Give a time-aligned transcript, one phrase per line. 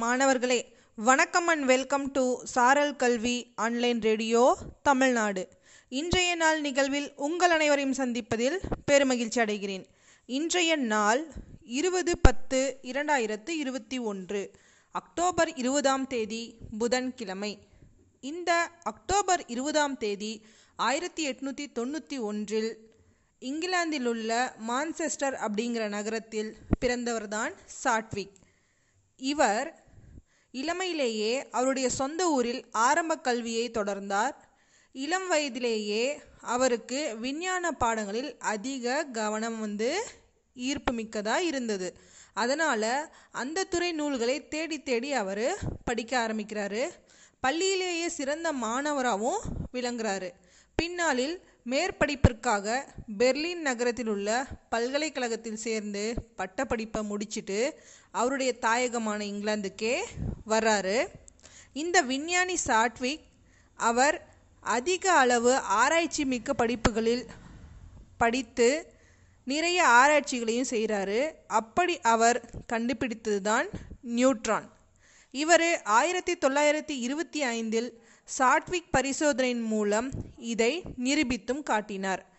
[0.00, 5.48] மாணவர்களே வணக்கம் and welcome to சாரல் கல்வி ஆன்லைன் ரேடியோ தமிழ்நாடு.
[5.88, 8.60] இன்றைய நாள் நிகழ்வில் உங்கள் அனைவரையும் சந்திப்பதில்
[8.90, 9.84] பெருமகிழ்ச்சி அடைகிறேன்.
[10.26, 11.32] இன்றைய நாள்
[11.64, 14.50] இருபது பத்து இரண்டாயிரத்து இருபத்தி ஒன்று
[14.90, 17.58] அக்டோபர் இருபதாம் தேதி புதன்கிழமை.
[18.20, 20.44] இந்த அக்டோபர் இருபதாம் தேதி
[20.76, 22.90] ஆயிரத்தி எட்நூற்றி தொண்ணூற்றி ஒன்றில்
[23.38, 28.34] இங்கிலாந்தில் உள்ள மான்செஸ்டர் அப்படிங்கிற நகரத்தில் பிறந்தவர்தான் சாட்விக்.
[29.16, 29.81] இவர்
[30.52, 34.34] இளமையிலேயே அவருடைய சொந்த ஊரில் ஆரம்ப கல்வியை தொடர்ந்தார்.
[34.92, 40.04] இளம் வயதிலேயே அவருக்கு விஞ்ஞான பாடங்களில் அதிக கவனம் வந்து
[40.54, 41.98] ஈர்ப்பு மிக்கதாக இருந்தது.
[42.34, 46.90] அதனால் அந்த துறை நூல்களை தேடி தேடி அவர் படிக்க ஆரம்பிக்கிறாரு.
[47.46, 49.40] பள்ளியிலேயே சிறந்த மாணவராகவும்
[49.72, 50.30] விளங்குறாரு.
[50.76, 51.34] பின்னாளில்
[51.66, 52.82] மேற்படிப்பிற்காக
[53.18, 57.80] பெர்லின் நகரத்தில் உள்ள பல்கலைக்கழகத்தில் சேர்ந்து பட்டப்படிப்பை முடிச்சிட்டு
[58.10, 59.96] அவருடைய தாயகமான இங்கிலாந்துக்கே
[60.46, 61.06] வர்றாரு.
[61.72, 63.24] இந்த விஞ்ஞானி சாட்விக்
[63.76, 64.28] அவர்
[64.60, 67.26] அதிக அளவு ஆராய்ச்சி மிக்க படிப்புகளில்
[68.16, 68.92] படித்து
[69.44, 73.68] நிறைய ஆராய்ச்சிகளையும் செய்கிறாரு அப்படி அவர் கண்டுபிடித்தது தான்
[74.02, 74.68] நியூட்ரான்.
[75.30, 82.30] இவர் ஆயிரத்தி தொள்ளாயிரத்தி இருபத்தி ஐந்தில் சாட்விக் பரிசோதனையின் மூலம் இதை நிரூபித்தும் காட்டினார்.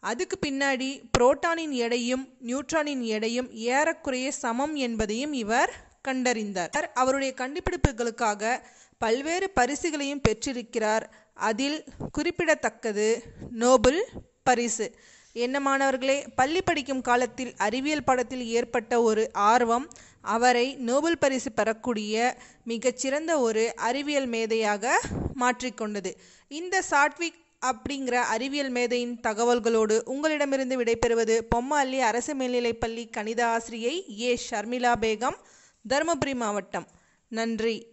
[0.00, 6.84] அதுக்கு பின்னாடி புரோட்டானின் எடையும் நியூட்ரானின் எடையும் ஏறக்குறைய சமம் என்பதையும் இவர் கண்டறிந்தார்.
[6.94, 8.60] அவருடைய கண்டுபிடிப்புகளுக்காக
[8.98, 11.10] பல்வேறு பரிசுகளையும் பெற்றிருக்கிறார்.
[11.34, 14.04] அதில் குறிப்பிடத்தக்கது நோபல்
[14.42, 14.94] பரிசு.
[15.32, 19.88] என்ன மாணவர்களே பள்ளி படிக்கும் காலத்தில் அறிவியல் பாடத்தில் ஏற்பட்ட ஒரு ஆர்வம்
[20.20, 25.00] அவரை நோபல் பரிசு பெறக்கூடிய மிகச்சிறந்த ஒரு அறிவியல் மேதையாக
[25.40, 26.10] மாற்றிக்கொண்டது.
[26.48, 34.38] இந்த சாட்விக் அப்படிங்கிற அறிவியல் மேதையின் தகவல்களோடு உங்களிடமிருந்து விடைபெறுவது பொம்மாள்ளி அரசு மேல்நிலைப்பள்ளி கணித ஆசிரியை ஏ.
[34.50, 35.36] ஷர்மிளா பேகம்.
[35.88, 36.86] தருமபுரி மாவட்டம்.
[37.28, 37.86] நன்றி.